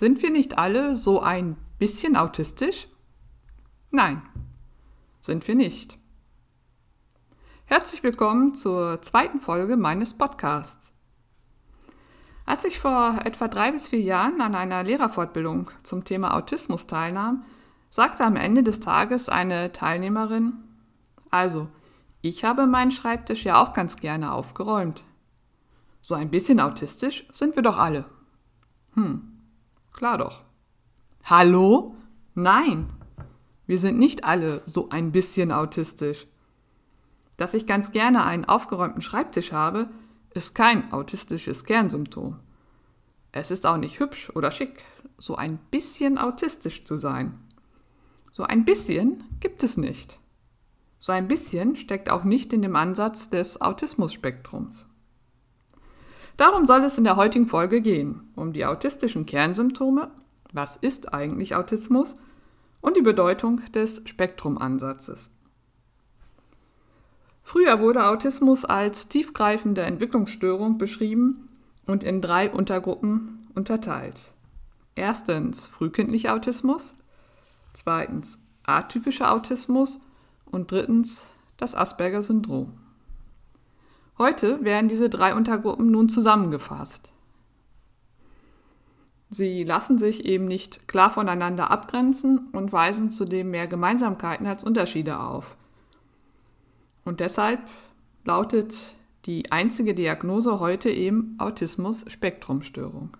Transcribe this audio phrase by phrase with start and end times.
[0.00, 2.88] Sind wir nicht alle so ein bisschen autistisch?
[3.90, 4.22] Nein,
[5.20, 5.98] sind wir nicht.
[7.66, 10.94] Herzlich willkommen zur zweiten Folge meines Podcasts.
[12.46, 17.44] Als ich vor etwa drei bis vier Jahren an einer Lehrerfortbildung zum Thema Autismus teilnahm,
[17.90, 20.54] sagte am Ende des Tages eine Teilnehmerin,
[21.28, 21.68] also,
[22.22, 25.04] ich habe meinen Schreibtisch ja auch ganz gerne aufgeräumt.
[26.00, 28.06] So ein bisschen autistisch sind wir doch alle.
[28.94, 29.29] Hm,
[29.92, 30.42] Klar doch.
[31.24, 31.94] Hallo?
[32.34, 32.92] Nein.
[33.66, 36.26] Wir sind nicht alle so ein bisschen autistisch.
[37.36, 39.88] Dass ich ganz gerne einen aufgeräumten Schreibtisch habe,
[40.34, 42.38] ist kein autistisches Kernsymptom.
[43.32, 44.82] Es ist auch nicht hübsch oder schick,
[45.18, 47.38] so ein bisschen autistisch zu sein.
[48.32, 50.18] So ein bisschen gibt es nicht.
[50.98, 54.86] So ein bisschen steckt auch nicht in dem Ansatz des Autismus-Spektrums.
[56.40, 60.10] Darum soll es in der heutigen Folge gehen, um die autistischen Kernsymptome,
[60.54, 62.16] was ist eigentlich Autismus
[62.80, 65.32] und die Bedeutung des Spektrumansatzes.
[67.42, 71.50] Früher wurde Autismus als tiefgreifende Entwicklungsstörung beschrieben
[71.84, 74.32] und in drei Untergruppen unterteilt.
[74.94, 76.94] Erstens frühkindlicher Autismus,
[77.74, 80.00] zweitens atypischer Autismus
[80.46, 81.26] und drittens
[81.58, 82.79] das Asperger-Syndrom.
[84.20, 87.10] Heute werden diese drei Untergruppen nun zusammengefasst.
[89.30, 95.20] Sie lassen sich eben nicht klar voneinander abgrenzen und weisen zudem mehr Gemeinsamkeiten als Unterschiede
[95.20, 95.56] auf.
[97.06, 97.60] Und deshalb
[98.26, 98.94] lautet
[99.24, 103.16] die einzige Diagnose heute eben Autismus-Spektrumstörung.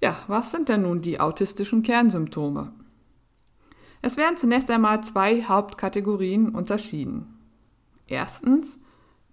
[0.00, 2.72] Ja, was sind denn nun die autistischen Kernsymptome?
[4.02, 7.40] Es werden zunächst einmal zwei Hauptkategorien unterschieden.
[8.06, 8.78] Erstens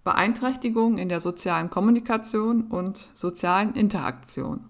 [0.04, 4.64] Beeinträchtigung in der sozialen Kommunikation und sozialen Interaktion.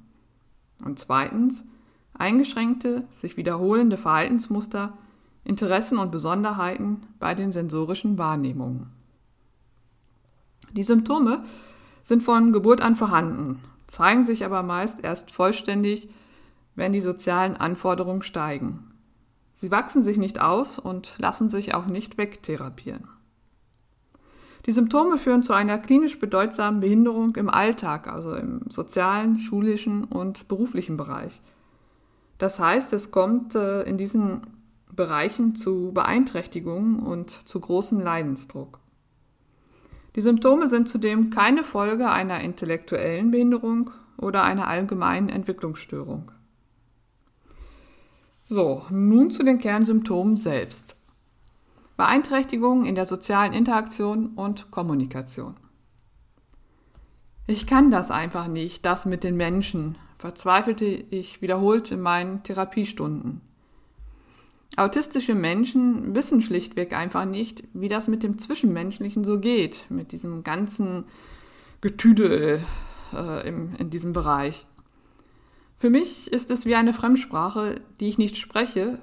[0.84, 1.64] Und zweitens
[2.12, 4.92] eingeschränkte, sich wiederholende Verhaltensmuster,
[5.44, 8.90] Interessen und Besonderheiten bei den sensorischen Wahrnehmungen.
[10.72, 11.44] Die Symptome
[12.02, 16.08] sind von Geburt an vorhanden, zeigen sich aber meist erst vollständig,
[16.74, 18.92] wenn die sozialen Anforderungen steigen.
[19.54, 23.08] Sie wachsen sich nicht aus und lassen sich auch nicht wegtherapieren.
[24.66, 30.46] Die Symptome führen zu einer klinisch bedeutsamen Behinderung im Alltag, also im sozialen, schulischen und
[30.46, 31.40] beruflichen Bereich.
[32.38, 34.42] Das heißt, es kommt äh, in diesen
[34.94, 38.78] Bereichen zu Beeinträchtigungen und zu großem Leidensdruck.
[40.14, 46.30] Die Symptome sind zudem keine Folge einer intellektuellen Behinderung oder einer allgemeinen Entwicklungsstörung.
[48.44, 50.96] So, nun zu den Kernsymptomen selbst.
[52.02, 55.54] Beeinträchtigungen in der sozialen Interaktion und Kommunikation.
[57.46, 63.40] Ich kann das einfach nicht, das mit den Menschen, verzweifelte ich wiederholt in meinen Therapiestunden.
[64.76, 70.42] Autistische Menschen wissen schlichtweg einfach nicht, wie das mit dem Zwischenmenschlichen so geht, mit diesem
[70.42, 71.04] ganzen
[71.82, 72.64] Getüdel
[73.12, 74.66] äh, im, in diesem Bereich.
[75.78, 78.98] Für mich ist es wie eine Fremdsprache, die ich nicht spreche,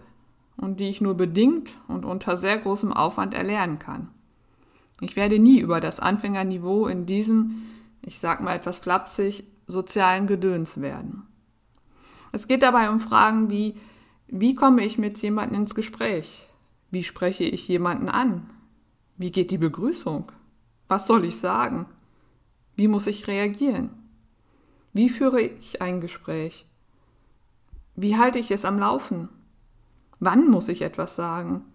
[0.59, 4.09] und die ich nur bedingt und unter sehr großem Aufwand erlernen kann.
[5.01, 7.63] Ich werde nie über das Anfängerniveau in diesem,
[8.01, 11.23] ich sag mal etwas flapsig, sozialen Gedöns werden.
[12.31, 13.75] Es geht dabei um Fragen wie,
[14.27, 16.45] wie komme ich mit jemandem ins Gespräch?
[16.91, 18.49] Wie spreche ich jemanden an?
[19.17, 20.31] Wie geht die Begrüßung?
[20.87, 21.85] Was soll ich sagen?
[22.75, 23.89] Wie muss ich reagieren?
[24.93, 26.65] Wie führe ich ein Gespräch?
[27.95, 29.29] Wie halte ich es am Laufen?
[30.19, 31.65] Wann muss ich etwas sagen?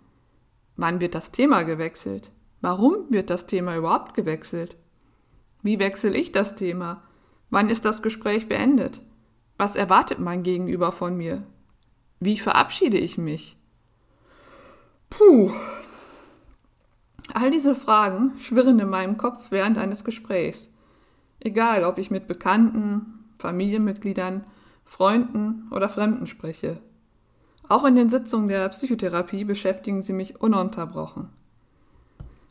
[0.76, 2.30] Wann wird das Thema gewechselt?
[2.60, 4.76] Warum wird das Thema überhaupt gewechselt?
[5.62, 7.02] Wie wechsle ich das Thema?
[7.50, 9.02] Wann ist das Gespräch beendet?
[9.56, 11.42] Was erwartet mein Gegenüber von mir?
[12.20, 13.56] Wie verabschiede ich mich?
[15.10, 15.52] Puh.
[17.32, 20.68] All diese Fragen schwirren in meinem Kopf während eines Gesprächs.
[21.40, 24.46] Egal, ob ich mit Bekannten, Familienmitgliedern,
[24.84, 26.80] Freunden oder Fremden spreche.
[27.68, 31.30] Auch in den Sitzungen der Psychotherapie beschäftigen sie mich ununterbrochen.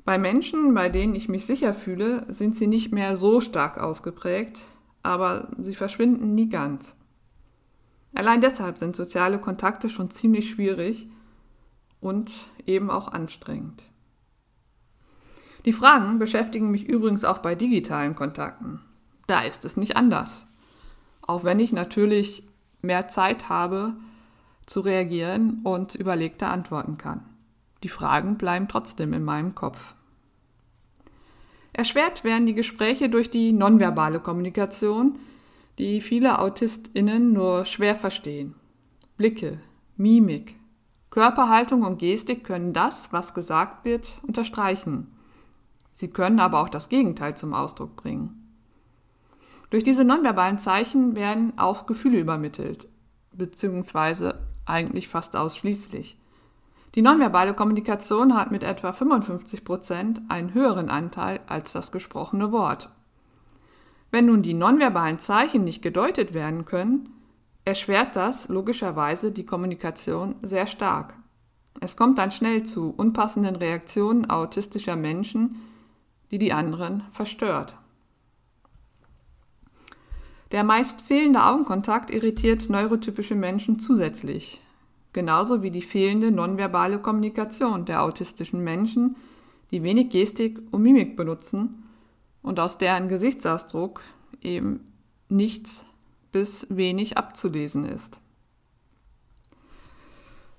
[0.06, 4.62] Bei Menschen, bei denen ich mich sicher fühle, sind sie nicht mehr so stark ausgeprägt,
[5.02, 6.98] aber sie verschwinden nie ganz.
[8.16, 11.08] Allein deshalb sind soziale Kontakte schon ziemlich schwierig
[12.00, 12.32] und
[12.66, 13.84] eben auch anstrengend.
[15.66, 18.82] Die Fragen beschäftigen mich übrigens auch bei digitalen Kontakten.
[19.28, 20.46] Da ist es nicht anders.
[21.22, 22.46] Auch wenn ich natürlich
[22.82, 23.96] mehr Zeit habe
[24.66, 27.26] zu reagieren und überlegter antworten kann.
[27.84, 29.96] Die Fragen bleiben trotzdem in meinem Kopf.
[31.74, 35.20] Erschwert werden die Gespräche durch die nonverbale Kommunikation,
[35.80, 38.54] die viele AutistInnen nur schwer verstehen.
[39.18, 39.60] Blicke,
[39.98, 40.56] Mimik,
[41.10, 45.08] Körperhaltung und Gestik können das, was gesagt wird, unterstreichen.
[45.94, 48.40] Sie können aber auch das Gegenteil zum Ausdruck bringen.
[49.70, 52.88] Durch diese nonverbalen Zeichen werden auch Gefühle übermittelt,
[53.32, 56.18] beziehungsweise eigentlich fast ausschließlich.
[56.96, 62.90] Die nonverbale Kommunikation hat mit etwa 55 Prozent einen höheren Anteil als das gesprochene Wort.
[64.12, 67.10] Wenn nun die nonverbalen Zeichen nicht gedeutet werden können,
[67.66, 71.16] erschwert das logischerweise die Kommunikation sehr stark.
[71.80, 75.56] Es kommt dann schnell zu unpassenden Reaktionen autistischer Menschen,
[76.30, 77.76] die die anderen verstört.
[80.54, 84.62] Der meist fehlende Augenkontakt irritiert neurotypische Menschen zusätzlich,
[85.12, 89.16] genauso wie die fehlende nonverbale Kommunikation der autistischen Menschen,
[89.72, 91.84] die wenig Gestik und Mimik benutzen
[92.44, 94.02] und aus deren Gesichtsausdruck
[94.44, 94.94] eben
[95.28, 95.86] nichts
[96.32, 98.20] bis wenig abzulesen ist.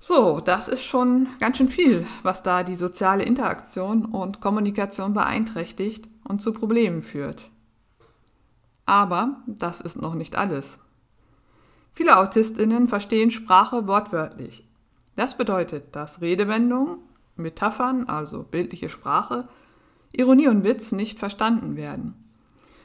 [0.01, 6.09] So, das ist schon ganz schön viel, was da die soziale Interaktion und Kommunikation beeinträchtigt
[6.27, 7.49] und zu Problemen führt.
[8.85, 10.79] Aber das ist noch nicht alles.
[11.93, 14.67] Viele Autistinnen verstehen Sprache wortwörtlich.
[15.15, 16.97] Das bedeutet, dass Redewendungen,
[17.37, 19.47] Metaphern, also bildliche Sprache,
[20.11, 22.15] Ironie und Witz nicht verstanden werden.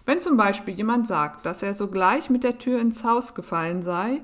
[0.06, 4.22] Wenn zum Beispiel jemand sagt, dass er sogleich mit der Tür ins Haus gefallen sei,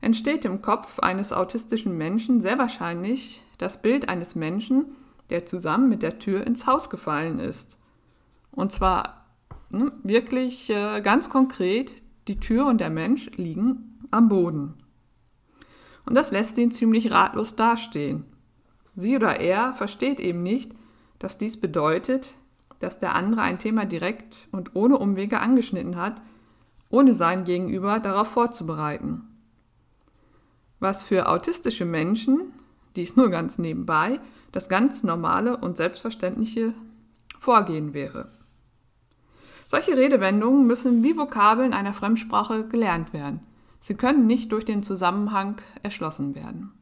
[0.00, 4.94] entsteht im Kopf eines autistischen Menschen sehr wahrscheinlich das Bild eines Menschen,
[5.30, 7.76] der zusammen mit der Tür ins Haus gefallen ist.
[8.52, 9.17] Und zwar
[9.70, 11.92] ne, wirklich äh, ganz konkret,
[12.28, 14.74] die Tür und der Mensch liegen am Boden.
[16.04, 18.24] Und das lässt ihn ziemlich ratlos dastehen.
[18.94, 20.72] Sie oder er versteht eben nicht,
[21.18, 22.36] dass dies bedeutet,
[22.80, 26.22] dass der andere ein Thema direkt und ohne Umwege angeschnitten hat,
[26.90, 29.22] ohne sein Gegenüber darauf vorzubereiten.
[30.80, 32.52] Was für autistische Menschen,
[32.96, 34.20] dies nur ganz nebenbei,
[34.52, 36.72] das ganz normale und selbstverständliche
[37.38, 38.30] Vorgehen wäre.
[39.70, 43.40] Solche Redewendungen müssen wie Vokabeln einer Fremdsprache gelernt werden.
[43.80, 46.72] Sie können nicht durch den Zusammenhang erschlossen werden.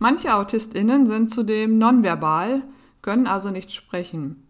[0.00, 2.62] Manche AutistInnen sind zudem nonverbal,
[3.02, 4.48] können also nicht sprechen.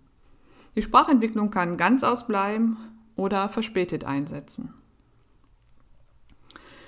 [0.74, 2.78] Die Sprachentwicklung kann ganz ausbleiben
[3.14, 4.72] oder verspätet einsetzen.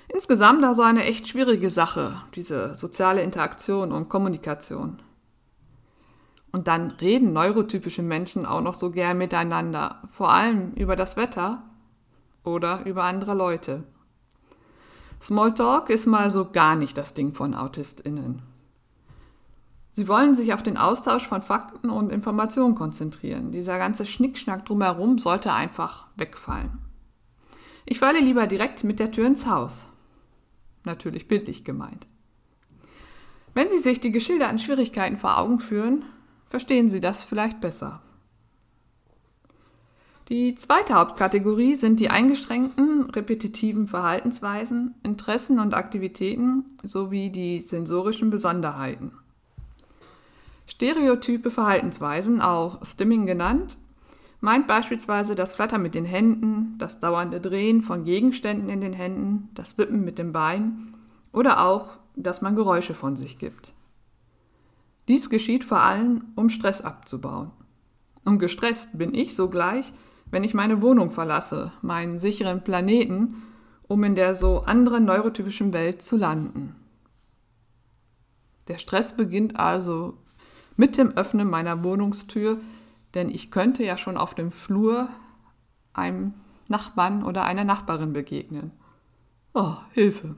[0.08, 5.02] Insgesamt also eine echt schwierige Sache, diese soziale Interaktion und Kommunikation.
[6.52, 11.62] Und dann reden neurotypische Menschen auch noch so gern miteinander, vor allem über das Wetter
[12.44, 13.84] oder über andere Leute.
[15.22, 18.42] Smalltalk ist mal so gar nicht das Ding von AutistInnen.
[19.92, 23.52] Sie wollen sich auf den Austausch von Fakten und Informationen konzentrieren.
[23.52, 26.78] Dieser ganze Schnickschnack drumherum sollte einfach wegfallen.
[27.84, 29.86] Ich falle lieber direkt mit der Tür ins Haus.
[30.84, 32.06] Natürlich bildlich gemeint.
[33.52, 36.04] Wenn Sie sich die geschilderten Schwierigkeiten vor Augen führen,
[36.50, 38.02] verstehen Sie das vielleicht besser.
[40.28, 49.12] Die zweite Hauptkategorie sind die eingeschränkten repetitiven Verhaltensweisen, Interessen und Aktivitäten sowie die sensorischen Besonderheiten.
[50.66, 53.76] Stereotype Verhaltensweisen, auch Stimming genannt,
[54.40, 59.48] meint beispielsweise das Flattern mit den Händen, das dauernde Drehen von Gegenständen in den Händen,
[59.54, 60.94] das Wippen mit dem Bein
[61.32, 63.72] oder auch, dass man Geräusche von sich gibt.
[65.10, 67.50] Dies geschieht vor allem, um Stress abzubauen.
[68.24, 69.92] Und gestresst bin ich sogleich,
[70.30, 73.42] wenn ich meine Wohnung verlasse, meinen sicheren Planeten,
[73.88, 76.76] um in der so anderen neurotypischen Welt zu landen.
[78.68, 80.16] Der Stress beginnt also
[80.76, 82.60] mit dem Öffnen meiner Wohnungstür,
[83.14, 85.08] denn ich könnte ja schon auf dem Flur
[85.92, 86.34] einem
[86.68, 88.70] Nachbarn oder einer Nachbarin begegnen.
[89.54, 90.36] Oh, Hilfe.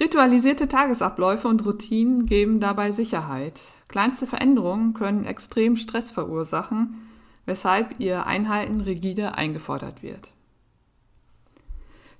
[0.00, 3.60] Ritualisierte Tagesabläufe und Routinen geben dabei Sicherheit.
[3.88, 7.08] Kleinste Veränderungen können extrem Stress verursachen,
[7.46, 10.34] weshalb ihr Einhalten rigide eingefordert wird.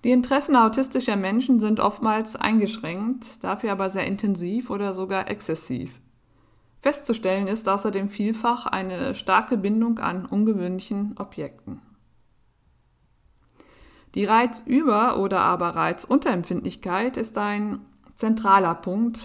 [0.03, 5.91] Die Interessen autistischer Menschen sind oftmals eingeschränkt, dafür aber sehr intensiv oder sogar exzessiv.
[6.81, 11.81] Festzustellen ist außerdem vielfach eine starke Bindung an ungewöhnlichen Objekten.
[14.15, 17.81] Die Reizüber- oder aber Reizunterempfindlichkeit ist ein
[18.17, 19.21] zentraler Punkt,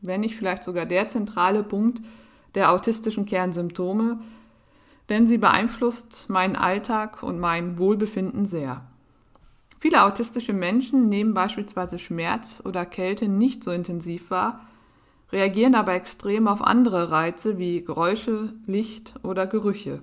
[0.00, 2.00] wenn nicht vielleicht sogar der zentrale Punkt
[2.54, 4.20] der autistischen Kernsymptome,
[5.08, 8.82] denn sie beeinflusst meinen Alltag und mein Wohlbefinden sehr.
[9.78, 14.60] Viele autistische Menschen nehmen beispielsweise Schmerz oder Kälte nicht so intensiv wahr,
[15.32, 20.02] reagieren aber extrem auf andere Reize wie Geräusche, Licht oder Gerüche.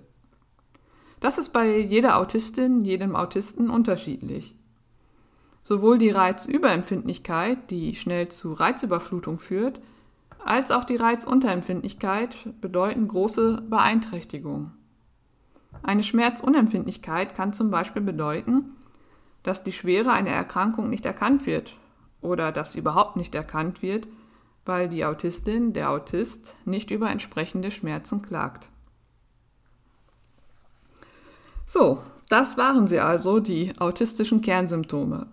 [1.19, 4.55] Das ist bei jeder Autistin, jedem Autisten unterschiedlich.
[5.63, 9.81] Sowohl die Reizüberempfindlichkeit, die schnell zu Reizüberflutung führt,
[10.43, 14.71] als auch die Reizunterempfindlichkeit bedeuten große Beeinträchtigung.
[15.83, 18.77] Eine Schmerzunempfindlichkeit kann zum Beispiel bedeuten,
[19.43, 21.77] dass die Schwere einer Erkrankung nicht erkannt wird
[22.21, 24.07] oder dass überhaupt nicht erkannt wird,
[24.65, 28.69] weil die Autistin, der Autist nicht über entsprechende Schmerzen klagt.
[31.69, 35.27] So, das waren sie also, die autistischen Kernsymptome.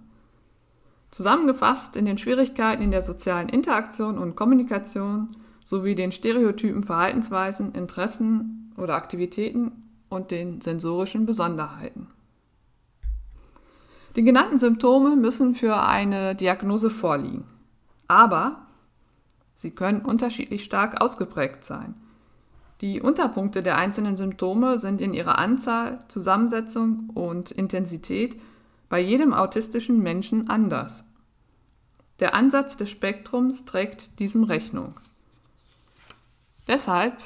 [1.10, 8.74] Zusammengefasst in den Schwierigkeiten in der sozialen Interaktion und Kommunikation sowie den stereotypen Verhaltensweisen, Interessen
[8.76, 12.08] oder Aktivitäten und den sensorischen Besonderheiten.
[14.14, 17.44] Die genannten Symptome müssen für eine Diagnose vorliegen.
[18.08, 18.66] Aber
[19.54, 21.94] sie können unterschiedlich stark ausgeprägt sein.
[22.80, 28.38] Die Unterpunkte der einzelnen Symptome sind in ihrer Anzahl, Zusammensetzung und Intensität
[28.88, 31.04] bei jedem autistischen Menschen anders.
[32.20, 34.94] Der Ansatz des Spektrums trägt diesem Rechnung.
[36.68, 37.16] Deshalb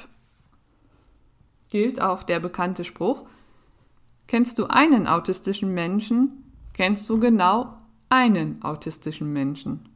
[1.69, 3.25] gilt auch der bekannte Spruch,
[4.27, 7.77] kennst du einen autistischen Menschen, kennst du genau
[8.09, 9.89] einen autistischen Menschen.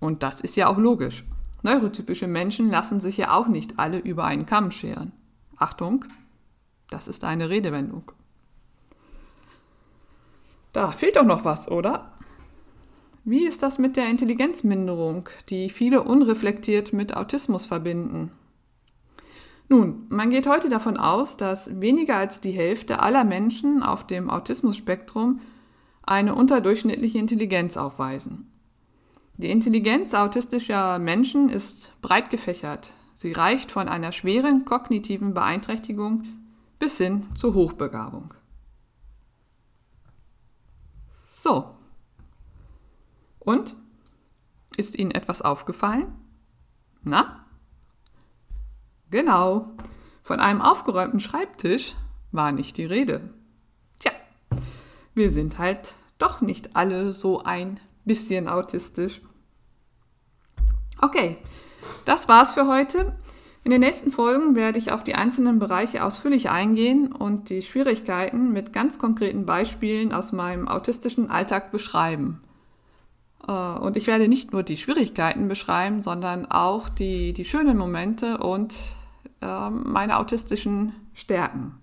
[0.00, 1.24] Und das ist ja auch logisch.
[1.62, 5.12] Neurotypische Menschen lassen sich ja auch nicht alle über einen Kamm scheren.
[5.56, 6.04] Achtung,
[6.90, 8.12] das ist eine Redewendung.
[10.72, 12.12] Da fehlt doch noch was, oder?
[13.24, 18.30] Wie ist das mit der Intelligenzminderung, die viele unreflektiert mit Autismus verbinden?
[19.68, 24.30] Nun, man geht heute davon aus, dass weniger als die Hälfte aller Menschen auf dem
[24.30, 25.40] Autismus-Spektrum
[26.02, 28.52] eine unterdurchschnittliche Intelligenz aufweisen.
[29.38, 32.92] Die Intelligenz autistischer Menschen ist breit gefächert.
[33.14, 36.24] Sie reicht von einer schweren kognitiven Beeinträchtigung
[36.78, 38.34] bis hin zur Hochbegabung.
[41.24, 41.74] So.
[43.38, 43.74] Und?
[44.76, 46.12] Ist Ihnen etwas aufgefallen?
[47.02, 47.46] Na?
[49.10, 49.76] Genau.
[50.22, 51.94] Von einem aufgeräumten Schreibtisch
[52.32, 53.30] war nicht die Rede.
[55.16, 59.20] Wir sind halt doch nicht alle so ein bisschen autistisch.
[61.02, 61.36] Okay,
[62.06, 63.14] das war's für heute.
[63.64, 68.52] In den nächsten Folgen werde ich auf die einzelnen Bereiche ausführlich eingehen und die Schwierigkeiten
[68.52, 72.40] mit ganz konkreten Beispielen aus meinem autistischen Alltag beschreiben.
[73.46, 78.38] Äh, und ich werde nicht nur die Schwierigkeiten beschreiben, sondern auch die, die schönen Momente
[78.38, 78.72] und
[79.42, 81.74] äh, meine autistischen Stärken.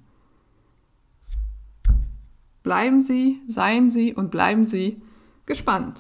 [2.63, 5.01] Bleiben Sie, seien Sie und bleiben Sie
[5.45, 5.99] gespannt.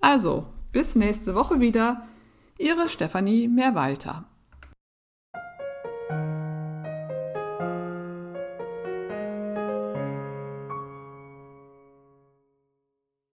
[0.00, 2.06] Also, bis nächste Woche wieder.
[2.58, 4.24] Ihre Stefanie Mehrwalter.